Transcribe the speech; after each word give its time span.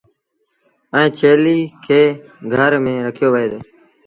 ائيٚݩ 0.95 1.13
ڇيليٚ 1.17 1.71
کي 1.85 2.01
گھر 2.53 2.71
ميݩ 2.83 3.03
رکيو 3.05 3.27
وهي 3.33 3.47
دو۔ 3.51 3.59